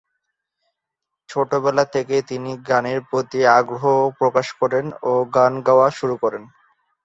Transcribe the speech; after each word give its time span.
ছোটবেলা 1.29 1.83
থেকেই 1.93 2.23
তিনি 2.29 2.51
গানের 2.69 2.99
প্রতি 3.09 3.39
আগ্রহ 3.59 3.83
প্রকাশ 4.19 4.47
করেন 4.59 4.85
ও 5.03 5.11
গান 5.35 5.53
গাওয়া 5.67 5.87
শুরু 5.99 6.15
করেন। 6.23 6.43